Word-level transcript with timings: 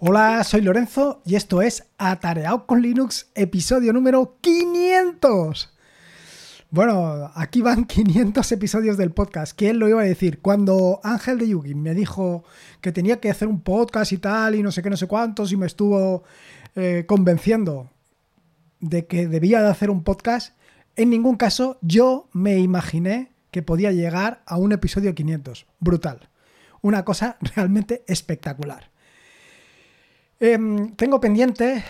Hola, 0.00 0.44
soy 0.44 0.60
Lorenzo 0.60 1.22
y 1.24 1.34
esto 1.34 1.60
es 1.60 1.88
Atareado 1.98 2.66
con 2.66 2.80
Linux, 2.80 3.32
episodio 3.34 3.92
número 3.92 4.38
500. 4.40 5.74
Bueno, 6.70 7.32
aquí 7.34 7.62
van 7.62 7.84
500 7.86 8.52
episodios 8.52 8.96
del 8.96 9.10
podcast. 9.10 9.58
¿Quién 9.58 9.80
lo 9.80 9.88
iba 9.88 10.00
a 10.00 10.04
decir? 10.04 10.38
Cuando 10.40 11.00
Ángel 11.02 11.40
de 11.40 11.48
Yugi 11.48 11.74
me 11.74 11.94
dijo 11.94 12.44
que 12.80 12.92
tenía 12.92 13.18
que 13.18 13.28
hacer 13.28 13.48
un 13.48 13.60
podcast 13.60 14.12
y 14.12 14.18
tal, 14.18 14.54
y 14.54 14.62
no 14.62 14.70
sé 14.70 14.84
qué, 14.84 14.90
no 14.90 14.96
sé 14.96 15.08
cuántos, 15.08 15.50
y 15.50 15.56
me 15.56 15.66
estuvo 15.66 16.22
eh, 16.76 17.04
convenciendo 17.08 17.90
de 18.78 19.08
que 19.08 19.26
debía 19.26 19.62
de 19.62 19.68
hacer 19.68 19.90
un 19.90 20.04
podcast, 20.04 20.56
en 20.94 21.10
ningún 21.10 21.34
caso 21.34 21.76
yo 21.82 22.28
me 22.32 22.58
imaginé 22.58 23.32
que 23.50 23.64
podía 23.64 23.90
llegar 23.90 24.44
a 24.46 24.58
un 24.58 24.70
episodio 24.70 25.12
500. 25.16 25.66
Brutal. 25.80 26.28
Una 26.82 27.04
cosa 27.04 27.36
realmente 27.56 28.04
espectacular. 28.06 28.87
Em, 30.40 30.94
tengo 30.94 31.20
pendiente 31.20 31.82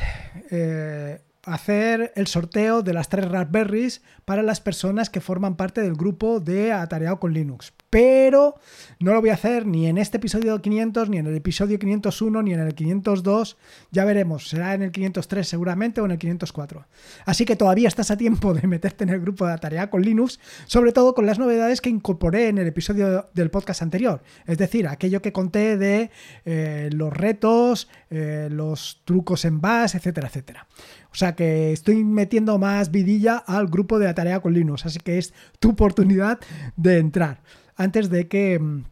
eh, 0.50 1.20
hacer 1.44 2.12
el 2.16 2.26
sorteo 2.26 2.82
de 2.82 2.94
las 2.94 3.08
tres 3.08 3.28
Raspberries 3.28 4.02
para 4.24 4.42
las 4.42 4.60
personas 4.60 5.10
que 5.10 5.20
forman 5.20 5.56
parte 5.56 5.82
del 5.82 5.94
grupo 5.94 6.40
de 6.40 6.72
Atareado 6.72 7.20
con 7.20 7.34
Linux. 7.34 7.74
Pero 7.90 8.56
no 9.00 9.12
lo 9.12 9.20
voy 9.20 9.30
a 9.30 9.34
hacer 9.34 9.66
ni 9.66 9.86
en 9.86 9.96
este 9.96 10.18
episodio 10.18 10.60
500, 10.60 11.08
ni 11.08 11.18
en 11.18 11.26
el 11.26 11.36
episodio 11.36 11.78
501, 11.78 12.42
ni 12.42 12.52
en 12.52 12.60
el 12.60 12.74
502. 12.74 13.56
Ya 13.90 14.04
veremos, 14.04 14.48
será 14.48 14.74
en 14.74 14.82
el 14.82 14.92
503 14.92 15.48
seguramente 15.48 16.00
o 16.00 16.04
en 16.04 16.10
el 16.10 16.18
504. 16.18 16.86
Así 17.24 17.46
que 17.46 17.56
todavía 17.56 17.88
estás 17.88 18.10
a 18.10 18.18
tiempo 18.18 18.52
de 18.52 18.66
meterte 18.66 19.04
en 19.04 19.10
el 19.10 19.20
grupo 19.20 19.46
de 19.46 19.54
Atareado 19.54 19.88
con 19.88 20.02
Linux, 20.02 20.38
sobre 20.66 20.92
todo 20.92 21.14
con 21.14 21.24
las 21.24 21.38
novedades 21.38 21.80
que 21.80 21.88
incorporé 21.88 22.48
en 22.48 22.58
el 22.58 22.66
episodio 22.66 23.28
del 23.32 23.50
podcast 23.50 23.80
anterior. 23.80 24.22
Es 24.46 24.58
decir, 24.58 24.86
aquello 24.86 25.22
que 25.22 25.32
conté 25.32 25.78
de 25.78 26.10
eh, 26.44 26.90
los 26.92 27.12
retos, 27.12 27.88
eh, 28.10 28.48
los 28.50 29.00
trucos 29.06 29.46
en 29.46 29.62
bash, 29.62 29.96
etcétera, 29.96 30.28
etcétera. 30.28 30.66
O 31.10 31.14
sea 31.14 31.34
que 31.34 31.72
estoy 31.72 32.04
metiendo 32.04 32.58
más 32.58 32.90
vidilla 32.90 33.38
al 33.38 33.68
grupo 33.68 33.98
de 33.98 34.12
Tarea 34.12 34.40
con 34.40 34.52
Linux, 34.52 34.84
así 34.84 34.98
que 34.98 35.18
es 35.18 35.32
tu 35.58 35.70
oportunidad 35.70 36.38
de 36.76 36.98
entrar 36.98 37.40
antes 37.78 38.10
de 38.10 38.28
que 38.28 38.58
mm, 38.58 38.84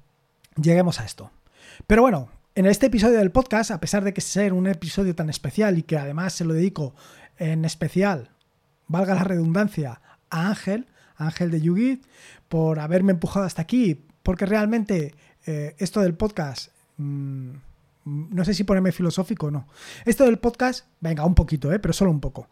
lleguemos 0.62 1.00
a 1.00 1.04
esto. 1.04 1.30
Pero 1.86 2.00
bueno, 2.00 2.30
en 2.54 2.64
este 2.64 2.86
episodio 2.86 3.18
del 3.18 3.32
podcast, 3.32 3.70
a 3.70 3.80
pesar 3.80 4.02
de 4.04 4.14
que 4.14 4.22
ser 4.22 4.54
un 4.54 4.66
episodio 4.66 5.14
tan 5.14 5.28
especial 5.28 5.76
y 5.76 5.82
que 5.82 5.98
además 5.98 6.32
se 6.32 6.46
lo 6.46 6.54
dedico 6.54 6.94
en 7.36 7.66
especial, 7.66 8.30
valga 8.86 9.14
la 9.14 9.24
redundancia, 9.24 10.00
a 10.30 10.48
Ángel, 10.48 10.86
Ángel 11.16 11.50
de 11.50 11.60
Yugi, 11.60 12.00
por 12.48 12.78
haberme 12.80 13.12
empujado 13.12 13.44
hasta 13.44 13.62
aquí, 13.62 14.06
porque 14.22 14.46
realmente 14.46 15.14
eh, 15.44 15.74
esto 15.78 16.00
del 16.00 16.14
podcast... 16.14 16.70
Mm, 16.96 17.50
no 18.06 18.44
sé 18.44 18.54
si 18.54 18.64
ponerme 18.64 18.92
filosófico 18.92 19.46
o 19.46 19.50
no. 19.50 19.66
Esto 20.04 20.24
del 20.24 20.38
podcast, 20.38 20.86
venga, 21.00 21.24
un 21.24 21.34
poquito, 21.34 21.72
¿eh? 21.72 21.78
pero 21.78 21.92
solo 21.92 22.10
un 22.10 22.20
poco. 22.20 22.48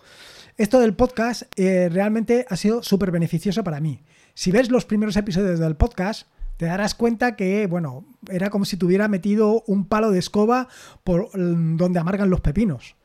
Esto 0.56 0.80
del 0.80 0.94
podcast 0.94 1.42
eh, 1.56 1.88
realmente 1.90 2.44
ha 2.48 2.56
sido 2.56 2.82
súper 2.82 3.10
beneficioso 3.10 3.64
para 3.64 3.80
mí. 3.80 4.02
Si 4.34 4.50
ves 4.50 4.70
los 4.70 4.84
primeros 4.84 5.16
episodios 5.16 5.58
del 5.58 5.76
podcast, 5.76 6.28
te 6.56 6.66
darás 6.66 6.94
cuenta 6.94 7.36
que, 7.36 7.66
bueno, 7.66 8.04
era 8.28 8.50
como 8.50 8.64
si 8.64 8.76
tuviera 8.76 9.08
metido 9.08 9.62
un 9.66 9.86
palo 9.86 10.10
de 10.10 10.18
escoba 10.18 10.68
por 11.02 11.36
mm, 11.36 11.76
donde 11.76 12.00
amargan 12.00 12.30
los 12.30 12.40
pepinos. 12.40 12.96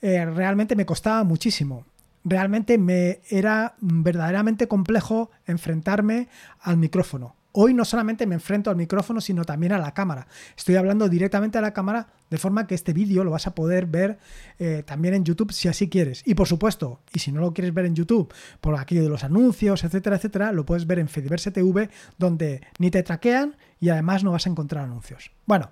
Eh, 0.00 0.24
realmente 0.24 0.76
me 0.76 0.86
costaba 0.86 1.24
muchísimo. 1.24 1.86
Realmente 2.24 2.78
me 2.78 3.20
era 3.30 3.74
verdaderamente 3.80 4.68
complejo 4.68 5.30
enfrentarme 5.46 6.28
al 6.60 6.76
micrófono. 6.76 7.36
Hoy 7.58 7.72
no 7.72 7.86
solamente 7.86 8.26
me 8.26 8.34
enfrento 8.34 8.68
al 8.68 8.76
micrófono, 8.76 9.18
sino 9.18 9.42
también 9.46 9.72
a 9.72 9.78
la 9.78 9.94
cámara. 9.94 10.28
Estoy 10.58 10.76
hablando 10.76 11.08
directamente 11.08 11.56
a 11.56 11.62
la 11.62 11.72
cámara, 11.72 12.08
de 12.28 12.36
forma 12.36 12.66
que 12.66 12.74
este 12.74 12.92
vídeo 12.92 13.24
lo 13.24 13.30
vas 13.30 13.46
a 13.46 13.54
poder 13.54 13.86
ver 13.86 14.18
eh, 14.58 14.82
también 14.84 15.14
en 15.14 15.24
YouTube 15.24 15.54
si 15.54 15.66
así 15.66 15.88
quieres. 15.88 16.22
Y 16.26 16.34
por 16.34 16.48
supuesto, 16.48 17.00
y 17.14 17.20
si 17.20 17.32
no 17.32 17.40
lo 17.40 17.54
quieres 17.54 17.72
ver 17.72 17.86
en 17.86 17.94
YouTube, 17.94 18.30
por 18.60 18.78
aquello 18.78 19.02
de 19.02 19.08
los 19.08 19.24
anuncios, 19.24 19.84
etcétera, 19.84 20.16
etcétera, 20.16 20.52
lo 20.52 20.66
puedes 20.66 20.86
ver 20.86 20.98
en 20.98 21.08
Fediverse 21.08 21.50
TV, 21.50 21.88
donde 22.18 22.60
ni 22.78 22.90
te 22.90 23.02
traquean 23.02 23.56
y 23.80 23.88
además 23.88 24.22
no 24.22 24.32
vas 24.32 24.46
a 24.46 24.50
encontrar 24.50 24.84
anuncios. 24.84 25.30
Bueno. 25.46 25.70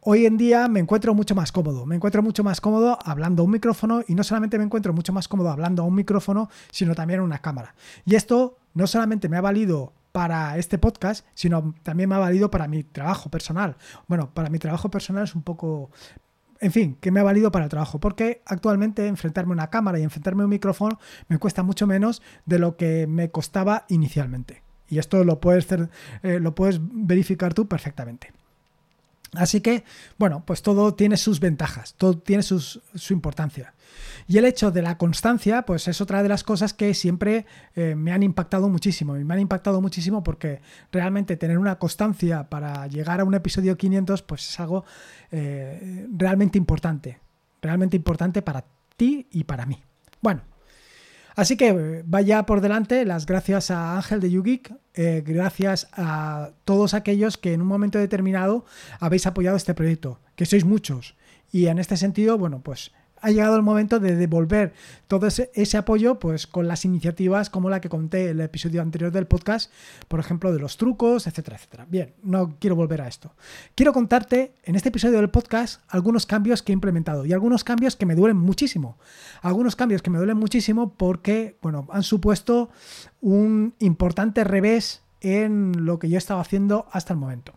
Hoy 0.00 0.24
en 0.24 0.38
día 0.38 0.68
me 0.68 0.80
encuentro 0.80 1.12
mucho 1.12 1.34
más 1.34 1.50
cómodo, 1.52 1.84
me 1.84 1.96
encuentro 1.96 2.22
mucho 2.22 2.42
más 2.44 2.60
cómodo 2.62 2.98
hablando 3.04 3.42
a 3.42 3.44
un 3.44 3.50
micrófono 3.50 4.02
y 4.06 4.14
no 4.14 4.22
solamente 4.22 4.56
me 4.56 4.64
encuentro 4.64 4.94
mucho 4.94 5.12
más 5.12 5.26
cómodo 5.26 5.50
hablando 5.50 5.82
a 5.82 5.86
un 5.86 5.94
micrófono, 5.94 6.48
sino 6.70 6.94
también 6.94 7.20
a 7.20 7.24
una 7.24 7.40
cámara. 7.40 7.74
Y 8.06 8.14
esto 8.14 8.58
no 8.74 8.86
solamente 8.86 9.28
me 9.28 9.36
ha 9.36 9.42
valido 9.42 9.92
para 10.18 10.58
este 10.58 10.78
podcast, 10.78 11.24
sino 11.32 11.76
también 11.84 12.08
me 12.08 12.16
ha 12.16 12.18
valido 12.18 12.50
para 12.50 12.66
mi 12.66 12.82
trabajo 12.82 13.30
personal. 13.30 13.76
Bueno, 14.08 14.34
para 14.34 14.50
mi 14.50 14.58
trabajo 14.58 14.90
personal 14.90 15.22
es 15.22 15.36
un 15.36 15.42
poco... 15.42 15.92
En 16.58 16.72
fin, 16.72 16.96
que 17.00 17.12
me 17.12 17.20
ha 17.20 17.22
valido 17.22 17.52
para 17.52 17.66
el 17.66 17.70
trabajo, 17.70 18.00
porque 18.00 18.42
actualmente 18.44 19.06
enfrentarme 19.06 19.52
a 19.52 19.54
una 19.54 19.70
cámara 19.70 20.00
y 20.00 20.02
enfrentarme 20.02 20.42
a 20.42 20.46
un 20.46 20.50
micrófono 20.50 20.98
me 21.28 21.38
cuesta 21.38 21.62
mucho 21.62 21.86
menos 21.86 22.20
de 22.46 22.58
lo 22.58 22.76
que 22.76 23.06
me 23.06 23.30
costaba 23.30 23.84
inicialmente. 23.88 24.64
Y 24.88 24.98
esto 24.98 25.22
lo 25.22 25.38
puedes, 25.38 25.68
eh, 25.70 26.40
lo 26.40 26.52
puedes 26.56 26.80
verificar 26.82 27.54
tú 27.54 27.68
perfectamente. 27.68 28.32
Así 29.34 29.60
que, 29.60 29.84
bueno, 30.18 30.42
pues 30.46 30.62
todo 30.62 30.94
tiene 30.94 31.16
sus 31.16 31.40
ventajas, 31.40 31.94
todo 31.94 32.18
tiene 32.18 32.42
su 32.42 32.80
importancia. 33.10 33.74
Y 34.26 34.36
el 34.36 34.44
hecho 34.44 34.70
de 34.70 34.82
la 34.82 34.98
constancia, 34.98 35.62
pues 35.62 35.88
es 35.88 36.00
otra 36.00 36.22
de 36.22 36.28
las 36.28 36.44
cosas 36.44 36.74
que 36.74 36.92
siempre 36.94 37.46
eh, 37.74 37.94
me 37.94 38.12
han 38.12 38.22
impactado 38.22 38.68
muchísimo. 38.68 39.16
Y 39.16 39.24
me 39.24 39.34
han 39.34 39.40
impactado 39.40 39.80
muchísimo 39.80 40.22
porque 40.22 40.60
realmente 40.92 41.36
tener 41.36 41.58
una 41.58 41.78
constancia 41.78 42.48
para 42.48 42.86
llegar 42.88 43.20
a 43.20 43.24
un 43.24 43.34
episodio 43.34 43.76
500, 43.78 44.22
pues 44.22 44.48
es 44.48 44.60
algo 44.60 44.84
eh, 45.30 46.06
realmente 46.12 46.58
importante. 46.58 47.20
Realmente 47.62 47.96
importante 47.96 48.42
para 48.42 48.64
ti 48.96 49.26
y 49.30 49.44
para 49.44 49.64
mí. 49.64 49.82
Bueno, 50.20 50.42
Así 51.38 51.56
que 51.56 51.68
eh, 51.68 52.02
vaya 52.04 52.42
por 52.46 52.60
delante 52.60 53.04
las 53.04 53.24
gracias 53.24 53.70
a 53.70 53.94
Ángel 53.94 54.18
de 54.18 54.28
YouGeek, 54.28 54.74
eh, 54.94 55.22
gracias 55.24 55.86
a 55.92 56.50
todos 56.64 56.94
aquellos 56.94 57.38
que 57.38 57.52
en 57.52 57.62
un 57.62 57.68
momento 57.68 57.96
determinado 58.00 58.64
habéis 58.98 59.24
apoyado 59.24 59.56
este 59.56 59.72
proyecto, 59.72 60.18
que 60.34 60.46
sois 60.46 60.64
muchos. 60.64 61.14
Y 61.52 61.66
en 61.66 61.78
este 61.78 61.96
sentido, 61.96 62.38
bueno, 62.38 62.60
pues 62.64 62.90
ha 63.20 63.30
llegado 63.30 63.56
el 63.56 63.62
momento 63.62 64.00
de 64.00 64.16
devolver 64.16 64.72
todo 65.06 65.26
ese, 65.26 65.78
apoyo 65.78 66.18
pues 66.18 66.46
con 66.46 66.68
las 66.68 66.84
iniciativas 66.84 67.50
como 67.50 67.70
la 67.70 67.80
que 67.80 67.88
conté 67.88 68.30
en 68.30 68.38
el 68.38 68.40
episodio 68.42 68.82
anterior 68.82 69.12
del 69.12 69.26
podcast, 69.26 69.72
por 70.08 70.20
ejemplo, 70.20 70.52
de 70.52 70.58
los 70.58 70.76
trucos, 70.76 71.26
etcétera, 71.26 71.56
etcétera. 71.56 71.86
Bien, 71.88 72.14
no 72.22 72.56
quiero 72.58 72.76
volver 72.76 73.00
a 73.02 73.08
esto. 73.08 73.34
Quiero 73.74 73.92
contarte 73.92 74.54
en 74.64 74.74
este 74.74 74.90
episodio 74.90 75.18
del 75.18 75.30
podcast 75.30 75.82
algunos 75.88 76.26
cambios 76.26 76.62
que 76.62 76.72
he 76.72 76.74
implementado 76.74 77.24
y 77.26 77.32
algunos 77.32 77.64
cambios 77.64 77.96
que 77.96 78.06
me 78.06 78.14
duelen 78.14 78.36
muchísimo. 78.36 78.98
Algunos 79.42 79.76
cambios 79.76 80.02
que 80.02 80.10
me 80.10 80.18
duelen 80.18 80.36
muchísimo 80.36 80.94
porque, 80.94 81.58
bueno, 81.62 81.86
han 81.90 82.02
supuesto 82.02 82.70
un 83.20 83.74
importante 83.78 84.44
revés 84.44 85.02
en 85.20 85.84
lo 85.84 85.98
que 85.98 86.08
yo 86.08 86.18
estaba 86.18 86.40
haciendo 86.40 86.86
hasta 86.92 87.12
el 87.12 87.18
momento. 87.18 87.54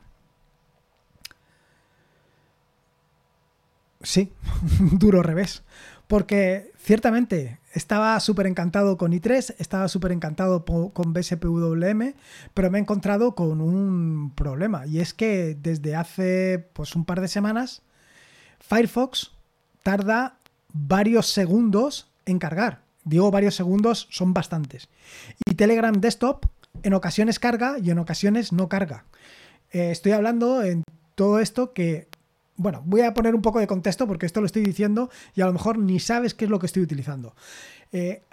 Sí, 4.03 4.31
duro 4.79 5.23
revés. 5.23 5.63
Porque 6.07 6.71
ciertamente 6.77 7.59
estaba 7.73 8.19
súper 8.19 8.47
encantado 8.47 8.97
con 8.97 9.13
i3, 9.13 9.55
estaba 9.59 9.87
súper 9.87 10.11
encantado 10.11 10.65
con 10.65 11.13
BSPWM, 11.13 12.13
pero 12.53 12.69
me 12.69 12.77
he 12.77 12.81
encontrado 12.81 13.33
con 13.33 13.61
un 13.61 14.33
problema. 14.35 14.85
Y 14.85 14.99
es 14.99 15.13
que 15.13 15.55
desde 15.55 15.95
hace 15.95 16.67
pues, 16.73 16.95
un 16.95 17.05
par 17.05 17.21
de 17.21 17.29
semanas, 17.29 17.81
Firefox 18.59 19.31
tarda 19.83 20.37
varios 20.73 21.27
segundos 21.27 22.09
en 22.25 22.39
cargar. 22.39 22.81
Digo 23.03 23.31
varios 23.31 23.55
segundos, 23.55 24.07
son 24.11 24.33
bastantes. 24.33 24.89
Y 25.45 25.55
Telegram 25.55 25.93
Desktop 25.99 26.45
en 26.83 26.93
ocasiones 26.93 27.39
carga 27.39 27.77
y 27.79 27.89
en 27.89 27.99
ocasiones 27.99 28.51
no 28.51 28.69
carga. 28.69 29.05
Eh, 29.71 29.91
estoy 29.91 30.11
hablando 30.11 30.61
en 30.63 30.83
todo 31.15 31.39
esto 31.39 31.73
que 31.73 32.07
bueno, 32.57 32.83
voy 32.85 33.01
a 33.01 33.13
poner 33.13 33.33
un 33.35 33.41
poco 33.41 33.59
de 33.59 33.67
contexto 33.67 34.07
porque 34.07 34.25
esto 34.25 34.39
lo 34.39 34.45
estoy 34.45 34.63
diciendo 34.63 35.09
y 35.35 35.41
a 35.41 35.45
lo 35.45 35.53
mejor 35.53 35.77
ni 35.77 35.99
sabes 35.99 36.33
qué 36.33 36.45
es 36.45 36.51
lo 36.51 36.59
que 36.59 36.67
estoy 36.67 36.83
utilizando. 36.83 37.35
Eh, 37.91 38.23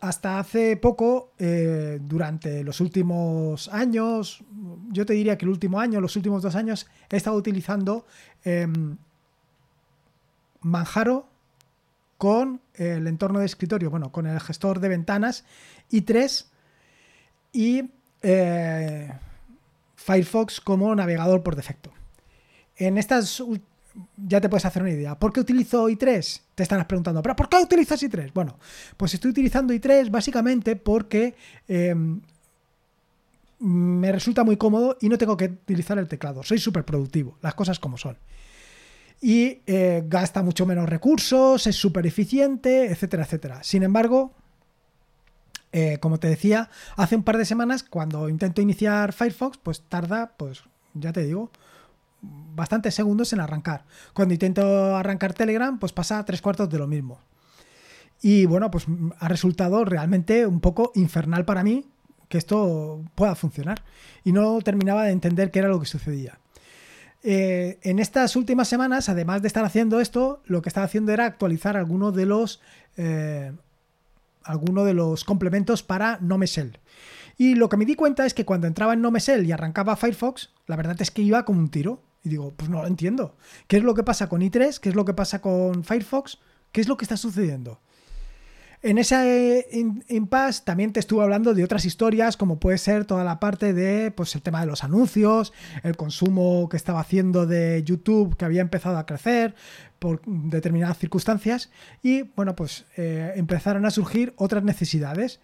hasta 0.00 0.38
hace 0.38 0.76
poco, 0.76 1.32
eh, 1.38 1.98
durante 2.00 2.62
los 2.62 2.80
últimos 2.80 3.68
años, 3.68 4.44
yo 4.90 5.04
te 5.04 5.12
diría 5.14 5.36
que 5.36 5.44
el 5.44 5.50
último 5.50 5.80
año, 5.80 6.00
los 6.00 6.16
últimos 6.16 6.42
dos 6.42 6.54
años, 6.54 6.86
he 7.10 7.16
estado 7.16 7.36
utilizando 7.36 8.06
em, 8.44 8.96
Manjaro 10.60 11.28
con 12.16 12.60
el 12.74 13.06
entorno 13.06 13.40
de 13.40 13.46
escritorio, 13.46 13.90
bueno, 13.90 14.12
con 14.12 14.26
el 14.26 14.40
gestor 14.40 14.80
de 14.80 14.88
ventanas 14.88 15.44
i3 15.90 16.46
y 17.52 17.90
eh, 18.22 19.12
Firefox 19.96 20.60
como 20.60 20.94
navegador 20.94 21.42
por 21.42 21.56
defecto. 21.56 21.92
En 22.78 22.96
estas 22.96 23.42
ya 24.16 24.40
te 24.40 24.48
puedes 24.48 24.64
hacer 24.64 24.82
una 24.82 24.92
idea. 24.92 25.18
¿Por 25.18 25.32
qué 25.32 25.40
utilizo 25.40 25.88
i3? 25.88 26.40
Te 26.54 26.62
estarás 26.62 26.86
preguntando, 26.86 27.22
¿pero 27.22 27.36
por 27.36 27.48
qué 27.48 27.56
utilizas 27.56 28.02
i3? 28.02 28.32
Bueno, 28.32 28.58
pues 28.96 29.14
estoy 29.14 29.30
utilizando 29.30 29.74
i3 29.74 30.10
básicamente 30.10 30.76
porque 30.76 31.34
em, 31.66 32.20
me 33.58 34.12
resulta 34.12 34.44
muy 34.44 34.56
cómodo 34.56 34.96
y 35.00 35.08
no 35.08 35.18
tengo 35.18 35.36
que 35.36 35.46
utilizar 35.46 35.98
el 35.98 36.08
teclado. 36.08 36.42
Soy 36.42 36.58
súper 36.58 36.84
productivo, 36.84 37.38
las 37.42 37.54
cosas 37.54 37.78
como 37.78 37.96
son. 37.98 38.16
y 39.20 39.62
eh, 39.66 40.04
gasta 40.06 40.44
mucho 40.44 40.64
menos 40.64 40.88
recursos, 40.88 41.66
es 41.66 41.74
súper 41.74 42.06
eficiente, 42.06 42.86
etcétera, 42.86 43.24
etcétera. 43.24 43.64
Sin 43.64 43.82
embargo, 43.82 44.32
eh, 45.72 45.98
como 46.00 46.18
te 46.20 46.28
decía, 46.28 46.70
hace 46.96 47.16
un 47.16 47.24
par 47.24 47.36
de 47.36 47.44
semanas 47.44 47.82
cuando 47.82 48.28
intento 48.28 48.62
iniciar 48.62 49.12
Firefox, 49.12 49.58
pues 49.58 49.82
tarda, 49.82 50.34
pues 50.36 50.62
ya 50.94 51.12
te 51.12 51.24
digo, 51.24 51.50
bastantes 52.20 52.94
segundos 52.94 53.32
en 53.32 53.40
arrancar. 53.40 53.84
Cuando 54.12 54.34
intento 54.34 54.96
arrancar 54.96 55.34
Telegram, 55.34 55.78
pues 55.78 55.92
pasa 55.92 56.24
tres 56.24 56.42
cuartos 56.42 56.68
de 56.68 56.78
lo 56.78 56.86
mismo. 56.86 57.20
Y 58.20 58.46
bueno, 58.46 58.70
pues 58.70 58.86
ha 59.18 59.28
resultado 59.28 59.84
realmente 59.84 60.46
un 60.46 60.60
poco 60.60 60.90
infernal 60.94 61.44
para 61.44 61.62
mí 61.62 61.86
que 62.28 62.38
esto 62.38 63.04
pueda 63.14 63.34
funcionar. 63.34 63.82
Y 64.24 64.32
no 64.32 64.60
terminaba 64.60 65.04
de 65.04 65.12
entender 65.12 65.50
qué 65.50 65.60
era 65.60 65.68
lo 65.68 65.80
que 65.80 65.86
sucedía. 65.86 66.38
Eh, 67.22 67.78
en 67.82 67.98
estas 67.98 68.36
últimas 68.36 68.68
semanas, 68.68 69.08
además 69.08 69.42
de 69.42 69.48
estar 69.48 69.64
haciendo 69.64 70.00
esto, 70.00 70.42
lo 70.46 70.62
que 70.62 70.68
estaba 70.68 70.84
haciendo 70.86 71.12
era 71.12 71.26
actualizar 71.26 71.76
algunos 71.76 72.14
de 72.14 72.26
los, 72.26 72.60
eh, 72.96 73.52
de 74.46 74.94
los 74.94 75.24
complementos 75.24 75.82
para 75.82 76.18
NoMesel. 76.20 76.78
Y 77.36 77.54
lo 77.54 77.68
que 77.68 77.76
me 77.76 77.84
di 77.84 77.94
cuenta 77.94 78.26
es 78.26 78.34
que 78.34 78.44
cuando 78.44 78.66
entraba 78.66 78.94
en 78.94 79.00
NoMesel 79.00 79.46
y 79.46 79.52
arrancaba 79.52 79.96
Firefox, 79.96 80.50
la 80.66 80.76
verdad 80.76 81.00
es 81.00 81.10
que 81.10 81.22
iba 81.22 81.44
como 81.44 81.60
un 81.60 81.70
tiro. 81.70 82.02
Y 82.24 82.30
digo, 82.30 82.52
pues 82.56 82.70
no 82.70 82.82
lo 82.82 82.88
entiendo. 82.88 83.36
¿Qué 83.66 83.76
es 83.76 83.82
lo 83.82 83.94
que 83.94 84.02
pasa 84.02 84.28
con 84.28 84.42
i3? 84.42 84.78
¿Qué 84.78 84.88
es 84.88 84.94
lo 84.94 85.04
que 85.04 85.14
pasa 85.14 85.40
con 85.40 85.84
Firefox? 85.84 86.38
¿Qué 86.72 86.80
es 86.80 86.88
lo 86.88 86.96
que 86.96 87.04
está 87.04 87.16
sucediendo? 87.16 87.80
En 88.80 88.98
ese 88.98 89.66
impasse 90.08 90.62
también 90.64 90.92
te 90.92 91.00
estuve 91.00 91.24
hablando 91.24 91.52
de 91.52 91.64
otras 91.64 91.84
historias, 91.84 92.36
como 92.36 92.60
puede 92.60 92.78
ser 92.78 93.04
toda 93.06 93.24
la 93.24 93.40
parte 93.40 93.72
de 93.72 94.12
pues, 94.12 94.36
el 94.36 94.42
tema 94.42 94.60
de 94.60 94.66
los 94.66 94.84
anuncios, 94.84 95.52
el 95.82 95.96
consumo 95.96 96.68
que 96.68 96.76
estaba 96.76 97.00
haciendo 97.00 97.44
de 97.44 97.82
YouTube, 97.82 98.36
que 98.36 98.44
había 98.44 98.60
empezado 98.60 98.96
a 98.96 99.04
crecer 99.04 99.56
por 99.98 100.22
determinadas 100.26 100.96
circunstancias, 100.96 101.70
y 102.04 102.22
bueno, 102.22 102.54
pues 102.54 102.84
eh, 102.96 103.32
empezaron 103.34 103.84
a 103.84 103.90
surgir 103.90 104.32
otras 104.36 104.62
necesidades. 104.62 105.40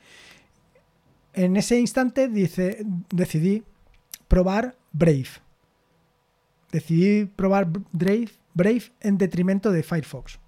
En 1.32 1.56
ese 1.56 1.80
instante 1.80 2.28
dice, 2.28 2.86
decidí 3.10 3.64
probar 4.28 4.76
Brave. 4.92 5.43
Decidí 6.74 7.26
probar 7.26 7.68
Brave, 7.92 8.30
Brave 8.52 8.82
en 9.00 9.16
detrimento 9.16 9.70
de 9.70 9.84
Firefox. 9.84 10.40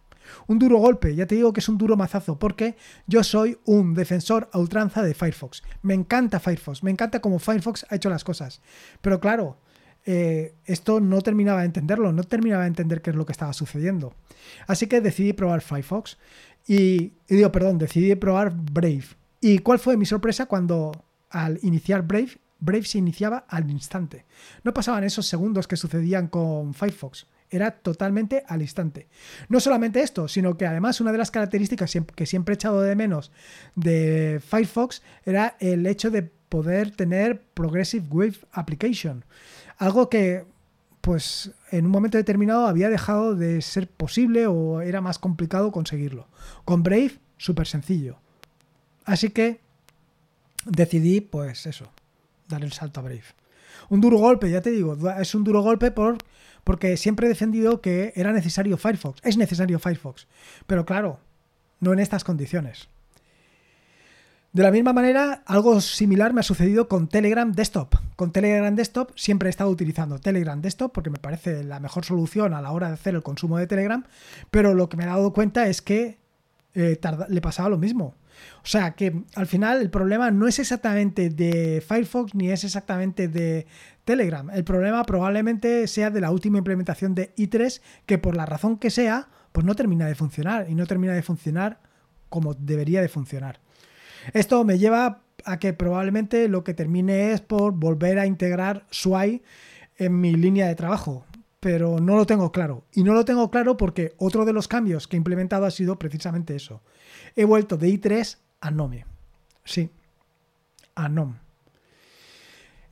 Un 0.49 0.59
duro 0.59 0.79
golpe, 0.79 1.15
ya 1.15 1.25
te 1.25 1.37
digo 1.37 1.53
que 1.53 1.61
es 1.61 1.69
un 1.69 1.79
duro 1.79 1.97
mazazo, 1.97 2.37
porque 2.37 2.75
yo 3.07 3.23
soy 3.23 3.59
un 3.65 3.95
defensor 3.95 4.51
a 4.53 4.59
ultranza 4.59 5.05
de 5.05 5.15
Firefox. 5.15 5.63
Me 5.83 5.95
encanta 5.95 6.41
Firefox, 6.41 6.83
me 6.83 6.91
encanta 6.91 7.21
cómo 7.21 7.39
Firefox 7.39 7.87
ha 7.89 7.95
hecho 7.95 8.11
las 8.11 8.25
cosas. 8.25 8.61
Pero 9.03 9.21
claro, 9.21 9.61
eh, 10.05 10.57
esto 10.65 10.99
no 10.99 11.21
terminaba 11.21 11.61
de 11.61 11.67
entenderlo, 11.67 12.13
no 12.13 12.25
terminaba 12.25 12.65
de 12.65 12.71
entender 12.71 13.03
qué 13.03 13.11
es 13.11 13.17
lo 13.17 13.25
que 13.25 13.31
estaba 13.31 13.53
sucediendo. 13.53 14.13
Así 14.67 14.89
que 14.89 15.01
decidí 15.01 15.33
probar 15.33 15.61
Firefox 15.61 16.19
y, 16.67 17.13
y 17.29 17.37
digo, 17.37 17.53
perdón, 17.53 17.79
decidí 17.79 18.17
probar 18.17 18.53
Brave. 18.53 19.05
¿Y 19.41 19.61
cuál 19.61 19.79
fue 19.79 19.97
mi 19.97 20.07
sorpresa 20.07 20.47
cuando 20.47 20.91
al 21.31 21.61
iniciar 21.63 22.03
Brave, 22.03 22.41
Brave 22.67 22.85
se 22.85 22.99
iniciaba 22.99 23.47
al 23.49 23.71
instante? 23.71 24.27
No 24.63 24.75
pasaban 24.75 25.05
esos 25.05 25.27
segundos 25.27 25.67
que 25.67 25.77
sucedían 25.77 26.29
con 26.29 26.75
Firefox. 26.75 27.27
Era 27.49 27.71
totalmente 27.71 28.45
al 28.47 28.61
instante. 28.61 29.09
No 29.49 29.61
solamente 29.61 30.03
esto, 30.03 30.29
sino 30.29 30.59
que 30.59 30.67
además 30.67 31.01
una 31.01 31.13
de 31.13 31.19
las 31.19 31.31
características 31.31 31.97
que 32.15 32.27
siempre 32.27 32.53
he 32.53 32.57
echado 32.57 32.83
de 32.83 32.97
menos 32.97 33.33
de 33.77 34.43
Firefox 34.47 35.01
era 35.25 35.57
el 35.61 35.87
hecho 35.87 36.11
de 36.11 36.23
poder 36.23 36.91
tener 36.91 37.43
Progressive 37.55 38.07
Wave 38.11 38.39
Application. 38.53 39.25
Algo 39.79 40.09
que, 40.11 40.45
pues, 41.01 41.53
en 41.71 41.87
un 41.87 41.93
momento 41.93 42.19
determinado 42.19 42.67
había 42.67 42.89
dejado 42.91 43.37
de 43.37 43.63
ser 43.63 43.89
posible 43.89 44.47
o 44.47 44.81
era 44.81 45.01
más 45.01 45.19
complicado 45.19 45.71
conseguirlo. 45.71 46.29
Con 46.65 46.83
Brave, 46.83 47.19
súper 47.37 47.67
sencillo. 47.67 48.19
Así 49.05 49.31
que 49.31 49.61
decidí, 50.65 51.21
pues 51.21 51.67
eso, 51.67 51.93
dar 52.49 52.65
el 52.65 52.73
salto 52.73 53.01
a 53.01 53.03
Brave. 53.05 53.25
Un 53.89 54.01
duro 54.01 54.19
golpe, 54.19 54.51
ya 54.51 54.61
te 54.61 54.71
digo, 54.71 54.97
es 55.21 55.35
un 55.35 55.45
duro 55.45 55.63
golpe 55.63 55.91
por 55.91 56.19
porque 56.65 56.97
siempre 56.97 57.27
he 57.27 57.29
defendido 57.29 57.81
que 57.81 58.13
era 58.17 58.33
necesario 58.33 58.77
Firefox, 58.77 59.21
es 59.23 59.37
necesario 59.37 59.79
Firefox, 59.79 60.27
pero 60.67 60.85
claro, 60.85 61.21
no 61.79 61.93
en 61.93 62.01
estas 62.01 62.25
condiciones. 62.25 62.89
De 64.53 64.63
la 64.63 64.71
misma 64.71 64.93
manera, 64.93 65.43
algo 65.47 65.81
similar 65.81 66.33
me 66.33 66.41
ha 66.41 66.43
sucedido 66.43 66.89
con 66.89 67.09
Telegram 67.09 67.53
Desktop. 67.53 67.95
Con 68.17 68.33
Telegram 68.33 68.75
Desktop 68.75 69.11
siempre 69.15 69.49
he 69.49 69.51
estado 69.51 69.69
utilizando 69.69 70.19
Telegram 70.19 70.61
Desktop 70.61 70.93
porque 70.93 71.11
me 71.11 71.19
parece 71.19 71.63
la 71.63 71.79
mejor 71.79 72.07
solución 72.07 72.55
a 72.55 72.63
la 72.63 72.73
hora 72.73 72.89
de 72.89 72.95
hacer 72.95 73.15
el 73.15 73.23
consumo 73.23 73.59
de 73.59 73.67
Telegram, 73.67 74.05
pero 74.51 74.73
lo 74.73 74.89
que 74.89 74.97
me 74.97 75.05
he 75.05 75.09
dado 75.09 75.35
cuenta 75.35 75.69
es 75.69 75.83
que 75.83 76.19
eh, 76.77 77.01
le 77.29 77.41
pasaba 77.41 77.71
lo 77.71 77.79
mismo. 77.79 78.15
O 78.63 78.67
sea 78.67 78.91
que 78.95 79.23
al 79.35 79.47
final 79.47 79.81
el 79.81 79.89
problema 79.89 80.31
no 80.31 80.47
es 80.47 80.59
exactamente 80.59 81.31
de 81.31 81.83
Firefox 81.87 82.35
ni 82.35 82.51
es 82.51 82.65
exactamente 82.65 83.29
de 83.29 83.67
Telegram. 84.05 84.51
El 84.51 84.63
problema 84.63 85.03
probablemente 85.05 85.87
sea 85.87 86.11
de 86.11 86.21
la 86.21 86.31
última 86.31 86.59
implementación 86.59 87.15
de 87.15 87.35
i3 87.37 87.81
que 88.05 88.19
por 88.19 88.37
la 88.37 88.45
razón 88.45 88.77
que 88.77 88.91
sea, 88.91 89.29
pues 89.53 89.65
no 89.65 89.75
termina 89.75 90.07
de 90.07 90.15
funcionar 90.15 90.67
y 90.69 90.75
no 90.75 90.87
termina 90.87 91.15
de 91.15 91.23
funcionar 91.23 91.81
como 92.29 92.53
debería 92.53 93.01
de 93.01 93.09
funcionar. 93.09 93.61
Esto 94.35 94.63
me 94.65 94.79
lleva 94.79 95.23
a 95.47 95.59
que 95.59 95.73
probablemente 95.73 96.47
lo 96.49 96.63
que 96.63 96.75
termine 96.75 97.33
es 97.33 97.41
por 97.41 97.73
volver 97.73 98.19
a 98.19 98.27
integrar 98.27 98.85
SWI 98.91 99.43
en 99.97 100.21
mi 100.21 100.35
línea 100.35 100.67
de 100.67 100.75
trabajo, 100.75 101.25
pero 101.67 101.99
no 101.99 102.15
lo 102.15 102.27
tengo 102.27 102.53
claro. 102.53 102.85
Y 102.93 103.03
no 103.03 103.13
lo 103.13 103.25
tengo 103.25 103.51
claro 103.51 103.77
porque 103.77 104.15
otro 104.19 104.45
de 104.45 104.53
los 104.53 104.69
cambios 104.69 105.09
que 105.09 105.17
he 105.17 105.19
implementado 105.19 105.67
ha 105.67 105.73
sido 105.73 105.99
precisamente 105.99 106.55
eso. 106.55 106.81
He 107.35 107.45
vuelto 107.45 107.77
de 107.77 107.89
i3 107.89 108.37
a 108.61 108.71
Nome. 108.71 109.05
Sí, 109.65 109.91
a 110.95 111.09
NOM. 111.09 111.35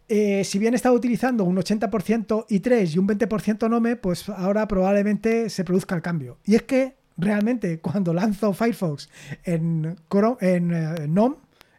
Eh, 0.09 0.43
si 0.43 0.59
bien 0.59 0.75
estaba 0.75 0.97
utilizando 0.97 1.45
un 1.45 1.57
80% 1.57 2.49
i3 2.49 2.95
y 2.97 2.99
un 2.99 3.07
20% 3.07 3.71
Nome, 3.71 3.95
pues 3.95 4.29
ahora 4.29 4.67
probablemente 4.67 5.49
se 5.51 5.63
produzca 5.63 5.95
el 5.95 6.03
cambio. 6.03 6.39
Y 6.45 6.57
es 6.57 6.65
que 6.65 6.97
realmente 7.17 7.79
cuando 7.79 8.13
lanzo 8.13 8.53
Firefox 8.55 9.09
en, 9.45 9.97
en 10.41 10.73
eh, 10.73 11.31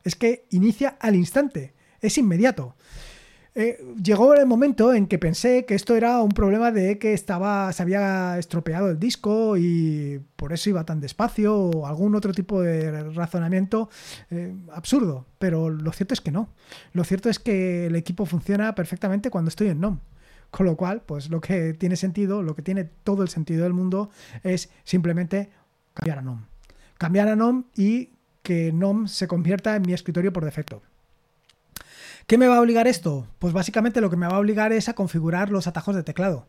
es 0.05 0.15
que 0.15 0.45
inicia 0.51 0.95
al 1.01 1.15
instante, 1.15 1.73
es 1.99 2.17
inmediato. 2.17 2.77
Eh, 3.57 3.77
llegó 4.03 4.33
el 4.33 4.45
momento 4.45 4.93
en 4.93 5.07
que 5.07 5.17
pensé 5.17 5.63
que 5.63 5.75
esto 5.75 5.95
era 5.95 6.21
un 6.21 6.31
problema 6.31 6.71
de 6.71 6.99
que 6.99 7.13
estaba, 7.13 7.71
se 7.71 7.81
había 7.81 8.37
estropeado 8.37 8.89
el 8.89 8.99
disco 8.99 9.55
y 9.55 10.21
por 10.35 10.51
eso 10.51 10.69
iba 10.69 10.83
tan 10.83 10.99
despacio 10.99 11.57
o 11.57 11.87
algún 11.87 12.15
otro 12.15 12.33
tipo 12.33 12.61
de 12.61 13.11
razonamiento 13.13 13.89
eh, 14.29 14.53
absurdo. 14.73 15.25
Pero 15.39 15.69
lo 15.69 15.93
cierto 15.93 16.13
es 16.13 16.19
que 16.19 16.31
no. 16.31 16.49
Lo 16.91 17.05
cierto 17.05 17.29
es 17.29 17.39
que 17.39 17.85
el 17.85 17.95
equipo 17.95 18.25
funciona 18.25 18.75
perfectamente 18.75 19.29
cuando 19.29 19.47
estoy 19.47 19.69
en 19.69 19.79
NOM. 19.79 19.99
Con 20.51 20.65
lo 20.65 20.75
cual, 20.75 21.01
pues 21.05 21.29
lo 21.29 21.39
que 21.39 21.73
tiene 21.73 21.95
sentido, 21.95 22.43
lo 22.43 22.55
que 22.55 22.61
tiene 22.61 22.83
todo 22.83 23.23
el 23.23 23.29
sentido 23.29 23.63
del 23.63 23.73
mundo 23.73 24.09
es 24.43 24.69
simplemente 24.83 25.49
cambiar 25.93 26.19
a 26.19 26.21
NOM. 26.21 26.45
Cambiar 26.97 27.29
a 27.29 27.37
NOM 27.37 27.63
y 27.75 28.09
que 28.43 28.73
NOM 28.73 29.07
se 29.07 29.27
convierta 29.27 29.77
en 29.77 29.83
mi 29.83 29.93
escritorio 29.93 30.33
por 30.33 30.43
defecto. 30.43 30.81
¿Qué 32.27 32.39
me 32.39 32.47
va 32.47 32.57
a 32.57 32.61
obligar 32.61 32.87
esto? 32.87 33.27
Pues 33.37 33.53
básicamente 33.53 34.01
lo 34.01 34.09
que 34.09 34.15
me 34.15 34.25
va 34.25 34.37
a 34.37 34.39
obligar 34.39 34.73
es 34.73 34.89
a 34.89 34.95
configurar 34.95 35.51
los 35.51 35.67
atajos 35.67 35.95
de 35.95 36.01
teclado. 36.01 36.47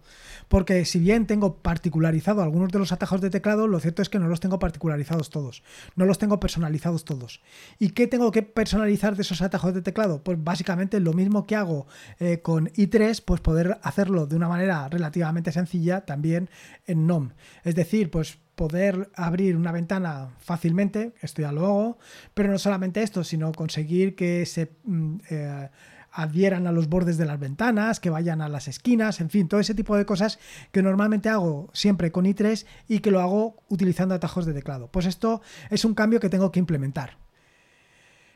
Porque 0.48 0.86
si 0.86 0.98
bien 0.98 1.26
tengo 1.26 1.58
particularizado 1.58 2.42
algunos 2.42 2.72
de 2.72 2.78
los 2.78 2.92
atajos 2.92 3.20
de 3.20 3.28
teclado, 3.28 3.66
lo 3.66 3.78
cierto 3.78 4.00
es 4.00 4.08
que 4.08 4.18
no 4.18 4.26
los 4.26 4.40
tengo 4.40 4.58
particularizados 4.58 5.28
todos. 5.28 5.62
No 5.94 6.06
los 6.06 6.16
tengo 6.16 6.40
personalizados 6.40 7.04
todos. 7.04 7.42
¿Y 7.78 7.90
qué 7.90 8.06
tengo 8.06 8.32
que 8.32 8.40
personalizar 8.40 9.16
de 9.16 9.22
esos 9.22 9.42
atajos 9.42 9.74
de 9.74 9.82
teclado? 9.82 10.24
Pues 10.24 10.42
básicamente 10.42 10.98
lo 10.98 11.12
mismo 11.12 11.46
que 11.46 11.56
hago 11.56 11.86
eh, 12.20 12.40
con 12.40 12.68
i3, 12.68 13.22
pues 13.22 13.42
poder 13.42 13.78
hacerlo 13.82 14.26
de 14.26 14.36
una 14.36 14.48
manera 14.48 14.88
relativamente 14.88 15.52
sencilla 15.52 16.06
también 16.06 16.48
en 16.86 17.06
NOM. 17.06 17.32
Es 17.64 17.74
decir, 17.74 18.10
pues 18.10 18.38
poder 18.56 19.10
abrir 19.14 19.56
una 19.56 19.70
ventana 19.70 20.30
fácilmente, 20.38 21.14
esto 21.20 21.42
ya 21.42 21.52
lo 21.52 21.66
hago, 21.66 21.98
pero 22.34 22.50
no 22.50 22.58
solamente 22.58 23.02
esto, 23.02 23.22
sino 23.22 23.52
conseguir 23.52 24.16
que 24.16 24.44
se 24.46 24.72
mm, 24.84 25.16
eh, 25.30 25.70
adhieran 26.10 26.66
a 26.66 26.72
los 26.72 26.88
bordes 26.88 27.18
de 27.18 27.26
las 27.26 27.38
ventanas, 27.38 28.00
que 28.00 28.08
vayan 28.08 28.40
a 28.40 28.48
las 28.48 28.66
esquinas, 28.68 29.20
en 29.20 29.28
fin, 29.28 29.48
todo 29.48 29.60
ese 29.60 29.74
tipo 29.74 29.96
de 29.96 30.06
cosas 30.06 30.38
que 30.72 30.82
normalmente 30.82 31.28
hago 31.28 31.68
siempre 31.74 32.10
con 32.10 32.24
i3 32.24 32.64
y 32.88 33.00
que 33.00 33.10
lo 33.10 33.20
hago 33.20 33.62
utilizando 33.68 34.14
atajos 34.14 34.46
de 34.46 34.54
teclado. 34.54 34.88
Pues 34.90 35.04
esto 35.04 35.42
es 35.68 35.84
un 35.84 35.94
cambio 35.94 36.18
que 36.18 36.30
tengo 36.30 36.50
que 36.50 36.58
implementar. 36.58 37.18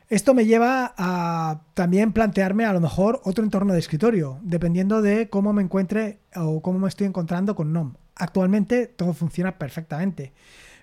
Esto 0.07 0.33
me 0.33 0.45
lleva 0.45 0.93
a 0.97 1.61
también 1.73 2.11
plantearme 2.13 2.65
a 2.65 2.73
lo 2.73 2.81
mejor 2.81 3.21
otro 3.23 3.43
entorno 3.43 3.73
de 3.73 3.79
escritorio, 3.79 4.39
dependiendo 4.43 5.01
de 5.01 5.29
cómo 5.29 5.51
me 5.53 5.63
encuentre 5.63 6.19
o 6.35 6.61
cómo 6.61 6.77
me 6.79 6.89
estoy 6.89 7.07
encontrando 7.07 7.55
con 7.55 7.73
NOM. 7.73 7.95
Actualmente 8.15 8.87
todo 8.87 9.13
funciona 9.13 9.57
perfectamente, 9.57 10.33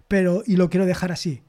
pero 0.08 0.42
y 0.46 0.56
lo 0.56 0.70
quiero 0.70 0.86
dejar 0.86 1.12
así. 1.12 1.42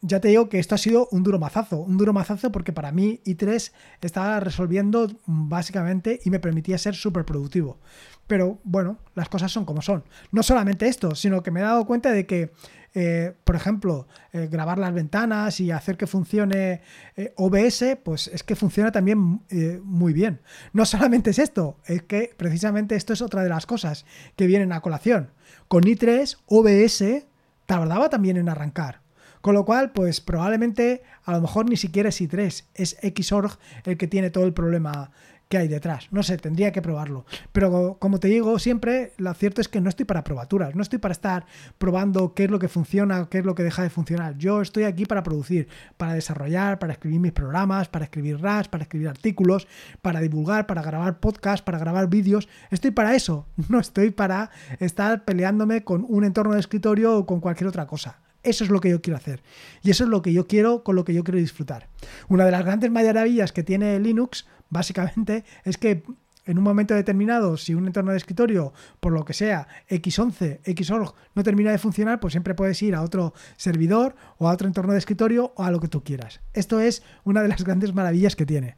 Ya 0.00 0.20
te 0.20 0.28
digo 0.28 0.48
que 0.48 0.58
esto 0.58 0.74
ha 0.74 0.78
sido 0.78 1.08
un 1.10 1.22
duro 1.22 1.38
mazazo, 1.38 1.80
un 1.80 1.96
duro 1.96 2.12
mazazo 2.12 2.52
porque 2.52 2.72
para 2.72 2.92
mí 2.92 3.20
i3 3.24 3.72
estaba 4.00 4.40
resolviendo 4.40 5.10
básicamente 5.26 6.20
y 6.24 6.30
me 6.30 6.38
permitía 6.38 6.78
ser 6.78 6.94
súper 6.94 7.24
productivo. 7.24 7.78
Pero 8.26 8.60
bueno, 8.62 8.98
las 9.14 9.28
cosas 9.28 9.50
son 9.50 9.64
como 9.64 9.82
son. 9.82 10.04
No 10.30 10.42
solamente 10.42 10.86
esto, 10.86 11.14
sino 11.14 11.42
que 11.42 11.50
me 11.50 11.60
he 11.60 11.62
dado 11.62 11.86
cuenta 11.86 12.12
de 12.12 12.26
que, 12.26 12.52
eh, 12.94 13.34
por 13.42 13.56
ejemplo, 13.56 14.06
eh, 14.32 14.48
grabar 14.50 14.78
las 14.78 14.92
ventanas 14.92 15.60
y 15.60 15.70
hacer 15.70 15.96
que 15.96 16.06
funcione 16.06 16.82
eh, 17.16 17.32
OBS, 17.36 17.96
pues 18.04 18.28
es 18.28 18.42
que 18.42 18.54
funciona 18.54 18.92
también 18.92 19.40
muy 19.82 20.12
bien. 20.12 20.42
No 20.74 20.84
solamente 20.84 21.30
es 21.30 21.38
esto, 21.38 21.78
es 21.86 22.02
que 22.02 22.34
precisamente 22.36 22.96
esto 22.96 23.14
es 23.14 23.22
otra 23.22 23.42
de 23.42 23.48
las 23.48 23.66
cosas 23.66 24.04
que 24.36 24.46
vienen 24.46 24.72
a 24.72 24.80
colación. 24.80 25.30
Con 25.66 25.84
i3, 25.84 26.36
OBS 26.46 27.26
tardaba 27.64 28.10
también 28.10 28.36
en 28.36 28.50
arrancar. 28.50 29.07
Con 29.40 29.54
lo 29.54 29.64
cual, 29.64 29.92
pues 29.92 30.20
probablemente 30.20 31.02
a 31.24 31.32
lo 31.32 31.40
mejor 31.40 31.68
ni 31.68 31.76
siquiera 31.76 32.08
es 32.08 32.20
i3, 32.20 32.64
es 32.74 32.96
Xorg 33.20 33.58
el 33.84 33.96
que 33.96 34.06
tiene 34.06 34.30
todo 34.30 34.44
el 34.44 34.52
problema 34.52 35.10
que 35.48 35.58
hay 35.58 35.68
detrás. 35.68 36.08
No 36.10 36.22
sé, 36.22 36.36
tendría 36.36 36.72
que 36.72 36.82
probarlo. 36.82 37.24
Pero 37.52 37.96
como 37.98 38.20
te 38.20 38.28
digo 38.28 38.58
siempre, 38.58 39.12
lo 39.16 39.32
cierto 39.34 39.60
es 39.60 39.68
que 39.68 39.80
no 39.80 39.88
estoy 39.88 40.04
para 40.04 40.24
probaturas, 40.24 40.74
no 40.74 40.82
estoy 40.82 40.98
para 40.98 41.12
estar 41.12 41.46
probando 41.78 42.34
qué 42.34 42.44
es 42.44 42.50
lo 42.50 42.58
que 42.58 42.68
funciona, 42.68 43.28
qué 43.30 43.38
es 43.38 43.44
lo 43.44 43.54
que 43.54 43.62
deja 43.62 43.82
de 43.82 43.90
funcionar. 43.90 44.36
Yo 44.36 44.60
estoy 44.60 44.84
aquí 44.84 45.06
para 45.06 45.22
producir, 45.22 45.68
para 45.96 46.12
desarrollar, 46.12 46.78
para 46.78 46.92
escribir 46.92 47.20
mis 47.20 47.32
programas, 47.32 47.88
para 47.88 48.04
escribir 48.04 48.40
RAS, 48.40 48.68
para 48.68 48.82
escribir 48.82 49.08
artículos, 49.08 49.66
para 50.02 50.20
divulgar, 50.20 50.66
para 50.66 50.82
grabar 50.82 51.18
podcasts, 51.18 51.62
para 51.62 51.78
grabar 51.78 52.08
vídeos. 52.08 52.48
Estoy 52.70 52.90
para 52.90 53.14
eso, 53.14 53.46
no 53.68 53.80
estoy 53.80 54.10
para 54.10 54.50
estar 54.80 55.24
peleándome 55.24 55.82
con 55.82 56.04
un 56.08 56.24
entorno 56.24 56.54
de 56.54 56.60
escritorio 56.60 57.16
o 57.16 57.26
con 57.26 57.40
cualquier 57.40 57.68
otra 57.68 57.86
cosa. 57.86 58.20
Eso 58.42 58.64
es 58.64 58.70
lo 58.70 58.80
que 58.80 58.90
yo 58.90 59.02
quiero 59.02 59.16
hacer. 59.16 59.42
Y 59.82 59.90
eso 59.90 60.04
es 60.04 60.10
lo 60.10 60.22
que 60.22 60.32
yo 60.32 60.46
quiero, 60.46 60.84
con 60.84 60.96
lo 60.96 61.04
que 61.04 61.14
yo 61.14 61.24
quiero 61.24 61.38
disfrutar. 61.38 61.88
Una 62.28 62.44
de 62.44 62.50
las 62.50 62.64
grandes 62.64 62.90
maravillas 62.90 63.52
que 63.52 63.62
tiene 63.62 63.98
Linux, 63.98 64.46
básicamente, 64.70 65.44
es 65.64 65.76
que 65.76 66.04
en 66.48 66.56
un 66.56 66.64
momento 66.64 66.94
determinado, 66.94 67.58
si 67.58 67.74
un 67.74 67.86
entorno 67.86 68.12
de 68.12 68.16
escritorio, 68.16 68.72
por 69.00 69.12
lo 69.12 69.24
que 69.24 69.34
sea, 69.34 69.68
X11, 69.90 70.60
Xorg, 70.82 71.14
no 71.34 71.42
termina 71.42 71.70
de 71.70 71.78
funcionar, 71.78 72.20
pues 72.20 72.32
siempre 72.32 72.54
puedes 72.54 72.82
ir 72.82 72.94
a 72.94 73.02
otro 73.02 73.34
servidor 73.58 74.16
o 74.38 74.48
a 74.48 74.52
otro 74.52 74.66
entorno 74.66 74.94
de 74.94 74.98
escritorio 74.98 75.52
o 75.56 75.62
a 75.62 75.70
lo 75.70 75.78
que 75.78 75.88
tú 75.88 76.02
quieras. 76.02 76.40
Esto 76.54 76.80
es 76.80 77.02
una 77.24 77.42
de 77.42 77.48
las 77.48 77.64
grandes 77.64 77.94
maravillas 77.94 78.34
que 78.34 78.46
tiene. 78.46 78.76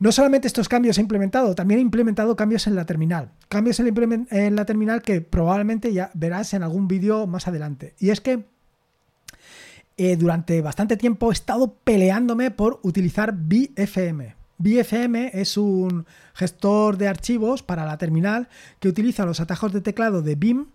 No 0.00 0.12
solamente 0.12 0.46
estos 0.46 0.68
cambios 0.68 0.96
he 0.98 1.00
implementado, 1.00 1.54
también 1.56 1.80
he 1.80 1.82
implementado 1.82 2.36
cambios 2.36 2.68
en 2.68 2.76
la 2.76 2.86
terminal. 2.86 3.32
Cambios 3.48 3.80
en 3.80 4.54
la, 4.54 4.64
terminal 4.64 5.02
que 5.02 5.20
probablemente 5.20 5.92
ya 5.92 6.10
verás 6.14 6.54
en 6.54 6.62
algún 6.62 6.86
vídeo 6.86 7.26
más 7.26 7.48
adelante. 7.48 7.94
Y 7.98 8.10
es 8.10 8.20
que 8.20 8.44
eh, 9.96 10.16
durante 10.16 10.62
bastante 10.62 10.96
tiempo 10.96 11.30
he 11.30 11.32
estado 11.32 11.74
peleándome 11.82 12.52
por 12.52 12.78
utilizar 12.84 13.34
BFM. 13.34 14.36
BFM 14.58 15.32
es 15.34 15.56
un 15.56 16.06
gestor 16.34 16.96
de 16.96 17.08
archivos 17.08 17.64
para 17.64 17.84
la 17.84 17.98
terminal 17.98 18.48
que 18.78 18.88
utiliza 18.88 19.26
los 19.26 19.40
atajos 19.40 19.72
de 19.72 19.80
teclado 19.80 20.22
de 20.22 20.36
BIM, 20.36 20.66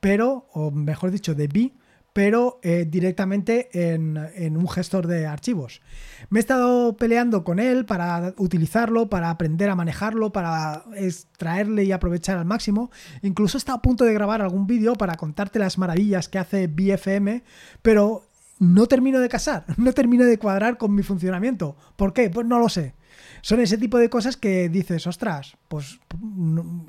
pero, 0.00 0.48
o 0.52 0.72
mejor 0.72 1.12
dicho, 1.12 1.36
de 1.36 1.46
B, 1.46 1.72
pero 2.12 2.60
eh, 2.62 2.86
directamente 2.88 3.70
en, 3.72 4.56
un 4.56 4.68
gestor 4.68 5.06
de 5.06 5.26
archivos. 5.26 5.80
Me 6.28 6.38
he 6.38 6.40
estado 6.40 6.96
peleando 6.96 7.42
con 7.42 7.58
él 7.58 7.84
para 7.84 8.34
utilizarlo, 8.36 9.08
para 9.08 9.30
aprender 9.30 9.70
a 9.70 9.74
manejarlo, 9.74 10.32
para 10.32 10.84
extraerle 10.94 11.84
y 11.84 11.92
aprovechar 11.92 12.36
al 12.36 12.44
máximo. 12.44 12.90
Incluso 13.22 13.56
estado 13.56 13.78
a 13.78 13.82
punto 13.82 14.04
de 14.04 14.12
grabar 14.12 14.42
algún 14.42 14.66
vídeo 14.66 14.94
para 14.94 15.14
contarte 15.14 15.58
las 15.58 15.78
maravillas 15.78 16.28
que 16.28 16.38
hace 16.38 16.66
BFM, 16.66 17.44
pero 17.80 18.26
no 18.58 18.86
termino 18.86 19.18
de 19.18 19.28
casar, 19.28 19.64
no 19.76 19.92
termino 19.92 20.24
de 20.24 20.38
cuadrar 20.38 20.76
con 20.76 20.94
mi 20.94 21.02
funcionamiento. 21.02 21.76
¿Por 21.96 22.12
qué? 22.12 22.28
Pues 22.28 22.46
no 22.46 22.58
lo 22.58 22.68
sé. 22.68 22.94
Son 23.40 23.60
ese 23.60 23.78
tipo 23.78 23.98
de 23.98 24.08
cosas 24.08 24.36
que 24.36 24.68
dices, 24.68 25.06
ostras, 25.06 25.56
pues 25.68 25.98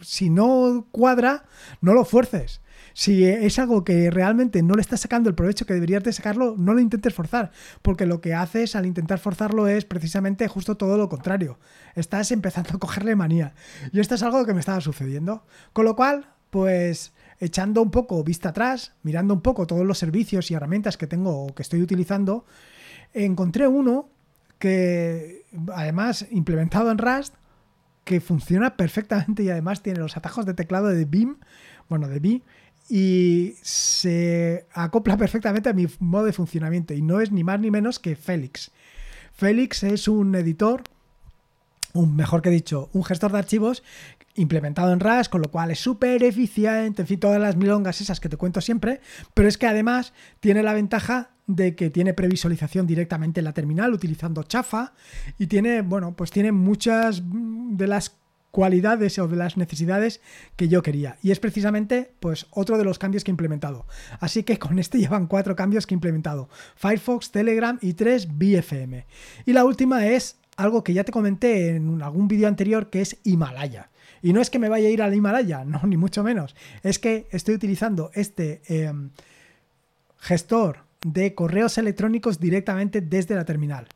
si 0.01 0.29
no 0.29 0.87
cuadra, 0.91 1.45
no 1.81 1.93
lo 1.93 2.05
fuerces 2.05 2.61
si 2.93 3.25
es 3.25 3.59
algo 3.59 3.83
que 3.83 4.09
realmente 4.09 4.61
no 4.61 4.75
le 4.75 4.81
estás 4.81 5.01
sacando 5.01 5.29
el 5.29 5.35
provecho 5.35 5.65
que 5.65 5.73
deberías 5.73 6.03
de 6.03 6.13
sacarlo, 6.13 6.55
no 6.57 6.73
lo 6.73 6.79
intentes 6.79 7.13
forzar, 7.13 7.51
porque 7.81 8.05
lo 8.05 8.21
que 8.21 8.33
haces 8.33 8.75
al 8.75 8.85
intentar 8.85 9.19
forzarlo 9.19 9.67
es 9.67 9.85
precisamente 9.85 10.47
justo 10.47 10.77
todo 10.77 10.97
lo 10.97 11.09
contrario. 11.09 11.59
Estás 11.95 12.31
empezando 12.31 12.71
a 12.75 12.79
cogerle 12.79 13.15
manía. 13.15 13.53
Y 13.91 13.99
esto 13.99 14.15
es 14.15 14.23
algo 14.23 14.45
que 14.45 14.53
me 14.53 14.59
estaba 14.59 14.81
sucediendo. 14.81 15.45
Con 15.73 15.85
lo 15.85 15.95
cual, 15.95 16.27
pues 16.49 17.13
echando 17.39 17.81
un 17.81 17.91
poco 17.91 18.23
vista 18.23 18.49
atrás, 18.49 18.93
mirando 19.03 19.33
un 19.33 19.41
poco 19.41 19.67
todos 19.67 19.85
los 19.85 19.97
servicios 19.97 20.49
y 20.49 20.53
herramientas 20.53 20.97
que 20.97 21.07
tengo 21.07 21.45
o 21.45 21.53
que 21.53 21.61
estoy 21.61 21.81
utilizando, 21.81 22.45
encontré 23.13 23.67
uno 23.67 24.09
que 24.59 25.45
además 25.73 26.25
implementado 26.31 26.89
en 26.89 26.97
Rust 26.97 27.35
que 28.03 28.21
funciona 28.21 28.77
perfectamente 28.77 29.43
y 29.43 29.49
además 29.49 29.81
tiene 29.81 29.99
los 29.99 30.17
atajos 30.17 30.45
de 30.45 30.53
teclado 30.53 30.87
de 30.87 31.05
BIM, 31.05 31.37
bueno, 31.89 32.07
de 32.07 32.19
B, 32.19 32.41
y 32.89 33.55
se 33.61 34.67
acopla 34.73 35.17
perfectamente 35.17 35.69
a 35.69 35.73
mi 35.73 35.87
modo 35.99 36.25
de 36.25 36.33
funcionamiento 36.33 36.93
y 36.93 37.01
no 37.01 37.21
es 37.21 37.31
ni 37.31 37.43
más 37.43 37.59
ni 37.59 37.71
menos 37.71 37.99
que 37.99 38.15
Félix. 38.15 38.71
Félix 39.33 39.83
es 39.83 40.07
un 40.07 40.35
editor, 40.35 40.83
un 41.93 42.15
mejor 42.15 42.41
que 42.41 42.49
dicho, 42.49 42.89
un 42.93 43.03
gestor 43.03 43.31
de 43.31 43.39
archivos 43.39 43.83
implementado 44.35 44.93
en 44.93 44.99
RAS, 44.99 45.29
con 45.29 45.41
lo 45.41 45.51
cual 45.51 45.71
es 45.71 45.79
súper 45.79 46.23
eficiente, 46.23 47.03
en 47.03 47.07
fin, 47.07 47.19
todas 47.19 47.39
las 47.39 47.55
milongas 47.55 48.01
esas 48.01 48.19
que 48.19 48.29
te 48.29 48.37
cuento 48.37 48.61
siempre, 48.61 48.99
pero 49.33 49.47
es 49.47 49.57
que 49.57 49.67
además 49.67 50.13
tiene 50.39 50.63
la 50.63 50.73
ventaja 50.73 51.31
de 51.45 51.75
que 51.75 51.89
tiene 51.89 52.13
previsualización 52.13 52.87
directamente 52.87 53.41
en 53.41 53.45
la 53.45 53.53
terminal 53.53 53.93
utilizando 53.93 54.43
chafa 54.43 54.93
y 55.37 55.47
tiene, 55.47 55.81
bueno, 55.81 56.15
pues 56.15 56.31
tiene 56.31 56.51
muchas 56.51 57.21
de 57.25 57.87
las 57.87 58.15
cualidades 58.53 59.17
o 59.17 59.27
de 59.27 59.35
las 59.35 59.57
necesidades 59.57 60.21
que 60.55 60.67
yo 60.67 60.83
quería. 60.83 61.17
Y 61.23 61.31
es 61.31 61.39
precisamente 61.39 62.11
pues 62.19 62.45
otro 62.51 62.77
de 62.77 62.83
los 62.83 62.99
cambios 62.99 63.23
que 63.23 63.31
he 63.31 63.33
implementado. 63.33 63.87
Así 64.19 64.43
que 64.43 64.59
con 64.59 64.77
este 64.77 64.99
llevan 64.99 65.25
cuatro 65.25 65.55
cambios 65.55 65.87
que 65.87 65.95
he 65.95 65.97
implementado. 65.97 66.49
Firefox, 66.75 67.31
Telegram 67.31 67.79
y 67.81 67.93
tres 67.93 68.27
BFM. 68.27 69.07
Y 69.47 69.53
la 69.53 69.65
última 69.65 70.05
es 70.05 70.37
algo 70.55 70.83
que 70.83 70.93
ya 70.93 71.03
te 71.03 71.11
comenté 71.11 71.69
en 71.69 71.99
algún 72.03 72.27
vídeo 72.27 72.47
anterior 72.47 72.91
que 72.91 73.01
es 73.01 73.17
Himalaya. 73.23 73.89
Y 74.21 74.33
no 74.33 74.39
es 74.39 74.51
que 74.51 74.59
me 74.59 74.69
vaya 74.69 74.87
a 74.87 74.91
ir 74.91 75.01
al 75.01 75.15
Himalaya, 75.15 75.65
no, 75.65 75.81
ni 75.87 75.97
mucho 75.97 76.23
menos. 76.23 76.55
Es 76.83 76.99
que 76.99 77.25
estoy 77.31 77.55
utilizando 77.55 78.11
este 78.13 78.61
em, 78.67 79.09
gestor 80.19 80.77
de 81.03 81.33
correos 81.33 81.79
electrónicos 81.79 82.39
directamente 82.39 83.01
desde 83.01 83.33
la 83.33 83.45
terminal. 83.45 83.87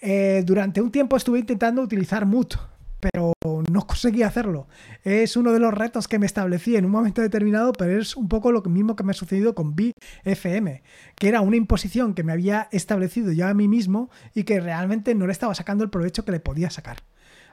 Eh, 0.00 0.42
durante 0.44 0.80
un 0.80 0.90
tiempo 0.90 1.16
estuve 1.16 1.38
intentando 1.38 1.80
utilizar 1.80 2.26
Moot, 2.26 2.56
pero 3.00 3.32
no 3.42 3.80
conseguí 3.86 4.22
hacerlo. 4.22 4.66
Es 5.04 5.36
uno 5.36 5.52
de 5.52 5.60
los 5.60 5.74
retos 5.74 6.08
que 6.08 6.18
me 6.18 6.26
establecí 6.26 6.76
en 6.76 6.84
un 6.84 6.90
momento 6.90 7.22
determinado, 7.22 7.72
pero 7.72 8.00
es 8.00 8.16
un 8.16 8.28
poco 8.28 8.52
lo 8.52 8.62
mismo 8.62 8.96
que 8.96 9.04
me 9.04 9.12
ha 9.12 9.14
sucedido 9.14 9.54
con 9.54 9.74
BFM, 9.74 10.82
que 11.16 11.28
era 11.28 11.40
una 11.40 11.56
imposición 11.56 12.14
que 12.14 12.24
me 12.24 12.32
había 12.32 12.68
establecido 12.72 13.32
yo 13.32 13.46
a 13.46 13.54
mí 13.54 13.68
mismo 13.68 14.10
y 14.34 14.44
que 14.44 14.60
realmente 14.60 15.14
no 15.14 15.26
le 15.26 15.32
estaba 15.32 15.54
sacando 15.54 15.84
el 15.84 15.90
provecho 15.90 16.24
que 16.24 16.32
le 16.32 16.40
podía 16.40 16.70
sacar. 16.70 16.98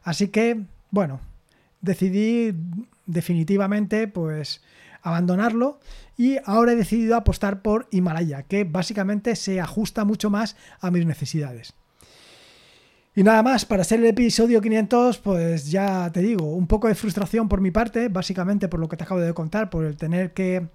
Así 0.03 0.27
que, 0.27 0.65
bueno, 0.91 1.19
decidí 1.81 2.53
definitivamente 3.05 4.07
pues 4.07 4.61
abandonarlo 5.01 5.79
y 6.17 6.37
ahora 6.45 6.71
he 6.71 6.75
decidido 6.75 7.15
apostar 7.15 7.61
por 7.61 7.87
Himalaya, 7.91 8.43
que 8.43 8.63
básicamente 8.63 9.35
se 9.35 9.61
ajusta 9.61 10.03
mucho 10.03 10.29
más 10.29 10.55
a 10.79 10.89
mis 10.89 11.05
necesidades. 11.05 11.73
Y 13.17 13.23
nada 13.23 13.41
más, 13.43 13.65
para 13.65 13.85
ser 13.85 14.01
el 14.01 14.07
episodio 14.07 14.59
500, 14.59 15.19
pues 15.19 15.71
ya 15.71 16.11
te 16.11 16.19
digo, 16.19 16.53
un 16.53 16.67
poco 16.67 16.89
de 16.89 16.95
frustración 16.95 17.47
por 17.47 17.61
mi 17.61 17.71
parte, 17.71 18.09
básicamente 18.09 18.67
por 18.67 18.81
lo 18.81 18.89
que 18.89 18.97
te 18.97 19.05
acabo 19.05 19.21
de 19.21 19.33
contar, 19.33 19.69
por 19.69 19.85
el 19.85 19.95
tener 19.95 20.33
que 20.33 20.67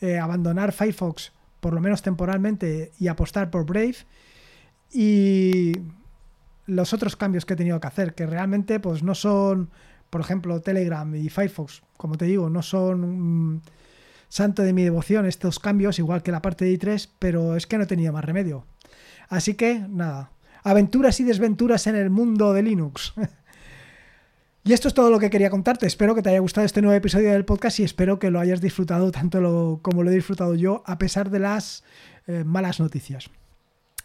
eh, 0.00 0.18
abandonar 0.18 0.70
Firefox, 0.70 1.32
por 1.58 1.72
lo 1.74 1.80
menos 1.80 2.00
temporalmente, 2.00 2.92
y 3.00 3.08
apostar 3.08 3.50
por 3.50 3.66
Brave. 3.66 3.96
Y 4.92 5.72
los 6.66 6.92
otros 6.92 7.16
cambios 7.16 7.44
que 7.44 7.54
he 7.54 7.56
tenido 7.56 7.80
que 7.80 7.88
hacer, 7.88 8.14
que 8.14 8.24
realmente 8.24 8.78
pues 8.78 9.02
no 9.02 9.16
son, 9.16 9.70
por 10.10 10.20
ejemplo, 10.20 10.60
Telegram 10.60 11.12
y 11.16 11.28
Firefox, 11.28 11.82
como 11.96 12.16
te 12.16 12.26
digo, 12.26 12.48
no 12.48 12.62
son 12.62 13.62
santo 14.28 14.62
de 14.62 14.72
mi 14.72 14.84
devoción 14.84 15.26
estos 15.26 15.58
cambios, 15.58 15.98
igual 15.98 16.22
que 16.22 16.30
la 16.30 16.40
parte 16.40 16.66
de 16.66 16.78
i3, 16.78 17.08
pero 17.18 17.56
es 17.56 17.66
que 17.66 17.78
no 17.78 17.88
tenía 17.88 18.12
más 18.12 18.24
remedio. 18.24 18.64
Así 19.28 19.54
que 19.54 19.84
nada, 19.88 20.30
aventuras 20.62 21.20
y 21.20 21.24
desventuras 21.24 21.86
en 21.86 21.96
el 21.96 22.10
mundo 22.10 22.52
de 22.52 22.62
Linux. 22.62 23.14
y 24.64 24.72
esto 24.72 24.88
es 24.88 24.94
todo 24.94 25.10
lo 25.10 25.18
que 25.18 25.30
quería 25.30 25.50
contarte. 25.50 25.86
Espero 25.86 26.14
que 26.14 26.22
te 26.22 26.30
haya 26.30 26.40
gustado 26.40 26.64
este 26.64 26.82
nuevo 26.82 26.96
episodio 26.96 27.32
del 27.32 27.44
podcast 27.44 27.80
y 27.80 27.84
espero 27.84 28.18
que 28.18 28.30
lo 28.30 28.40
hayas 28.40 28.60
disfrutado 28.60 29.10
tanto 29.10 29.80
como 29.82 30.02
lo 30.02 30.10
he 30.10 30.14
disfrutado 30.14 30.54
yo, 30.54 30.82
a 30.86 30.98
pesar 30.98 31.30
de 31.30 31.38
las 31.38 31.84
eh, 32.26 32.44
malas 32.44 32.80
noticias. 32.80 33.30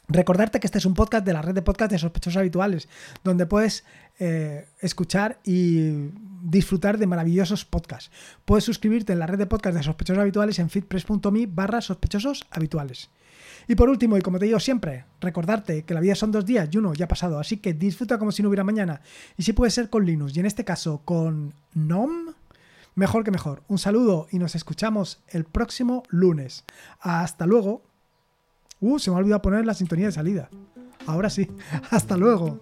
Recordarte 0.08 0.60
que 0.60 0.68
este 0.68 0.78
es 0.78 0.86
un 0.86 0.94
podcast 0.94 1.26
de 1.26 1.34
la 1.34 1.42
red 1.42 1.56
de 1.56 1.62
podcast 1.62 1.92
de 1.92 1.98
sospechosos 1.98 2.38
habituales, 2.38 2.88
donde 3.24 3.46
puedes 3.46 3.86
eh, 4.20 4.68
escuchar 4.80 5.40
y 5.44 6.12
disfrutar 6.44 6.98
de 6.98 7.08
maravillosos 7.08 7.66
podcasts. 7.66 8.12
Puedes 8.46 8.64
suscribirte 8.64 9.14
en 9.14 9.20
la 9.20 9.28
red 9.28 9.40
de 9.40 9.48
podcast 9.48 9.76
de 9.76 9.84
sospechosos 9.84 10.22
habituales 10.22 10.60
en 10.60 10.70
fitpress.me 10.70 11.48
barra 11.48 11.82
sospechosos 11.82 12.46
habituales. 12.52 13.10
Y 13.68 13.76
por 13.76 13.90
último, 13.90 14.18
y 14.18 14.22
como 14.22 14.38
te 14.38 14.46
digo 14.46 14.60
siempre, 14.60 15.06
recordarte 15.20 15.84
que 15.84 15.94
la 15.94 16.00
vida 16.00 16.14
son 16.14 16.32
dos 16.32 16.46
días 16.46 16.70
y 16.72 16.78
uno 16.78 16.94
ya 16.94 17.06
ha 17.06 17.08
pasado, 17.08 17.40
así 17.40 17.58
que 17.58 17.74
disfruta 17.74 18.20
como 18.20 18.32
si 18.32 18.44
no 18.44 18.50
hubiera 18.50 18.64
mañana. 18.64 19.02
Y 19.38 19.44
si 19.44 19.54
puede 19.54 19.72
ser 19.72 19.90
con 19.90 20.06
Linux, 20.06 20.36
y 20.36 20.40
en 20.40 20.46
este 20.46 20.64
caso 20.64 21.02
con 21.04 21.54
NOM, 21.74 22.34
mejor 22.94 23.24
que 23.24 23.32
mejor. 23.32 23.64
Un 23.68 23.80
saludo 23.80 24.28
y 24.32 24.38
nos 24.38 24.56
escuchamos 24.56 25.24
el 25.28 25.46
próximo 25.46 26.04
lunes. 26.10 26.64
Hasta 27.00 27.48
luego. 27.48 27.95
Uh, 28.80 29.00
se 29.00 29.10
me 29.10 29.18
ha 29.18 29.20
olvidado 29.20 29.42
poner 29.42 29.66
la 29.66 29.74
sintonía 29.74 30.08
de 30.08 30.12
salida. 30.12 30.50
Ahora 31.06 31.30
sí. 31.30 31.50
Hasta 31.92 32.18
luego. 32.18 32.62